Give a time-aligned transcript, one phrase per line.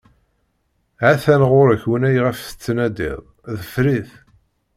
[1.01, 3.19] Ha-t-an ɣer-k winna iɣef tettnadiḍ,
[3.59, 4.11] ḍfer-it.